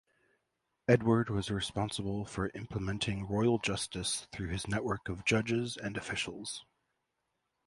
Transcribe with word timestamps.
Edward 0.87 1.29
was 1.29 1.51
responsible 1.51 2.25
for 2.25 2.49
implementing 2.55 3.27
royal 3.27 3.59
justice 3.59 4.25
through 4.31 4.47
his 4.47 4.67
network 4.67 5.07
of 5.09 5.25
judges 5.25 5.77
and 5.77 5.95
officials. 5.95 6.65